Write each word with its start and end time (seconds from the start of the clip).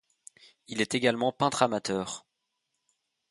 Il 0.67 0.81
est 0.81 0.95
également 0.95 1.31
peintre 1.31 1.61
amateur. 1.61 2.25